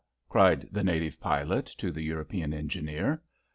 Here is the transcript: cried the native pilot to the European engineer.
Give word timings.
cried 0.29 0.67
the 0.71 0.83
native 0.83 1.19
pilot 1.19 1.67
to 1.67 1.91
the 1.91 2.01
European 2.01 2.55
engineer. 2.55 3.21